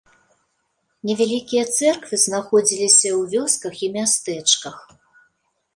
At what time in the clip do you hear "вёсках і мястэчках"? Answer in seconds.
3.37-4.77